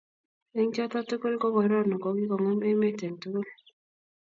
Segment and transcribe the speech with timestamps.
[0.59, 3.47] eng choto tugul ko korona ko kikongem emet eng tungul